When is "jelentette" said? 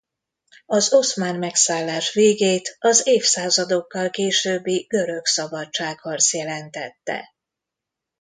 6.33-7.33